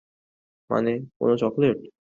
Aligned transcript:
মানে, 0.69 0.91
কোনো 1.19 1.33
চকলেট? 1.37 1.77